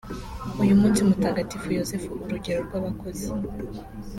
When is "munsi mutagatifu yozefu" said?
0.79-2.09